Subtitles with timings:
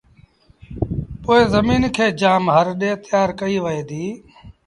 [1.23, 4.13] پو زميݩ کي جآم هر ڏي تيآر ڪئيٚ وهي ديٚ